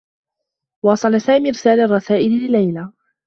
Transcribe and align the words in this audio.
واصل 0.83 1.21
سامي 1.21 1.49
إرسال 1.49 1.79
الرّسائل 1.79 2.31
لليلى. 2.31 2.91